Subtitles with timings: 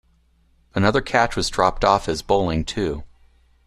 [0.73, 3.03] Another catch was dropped off his bowling too.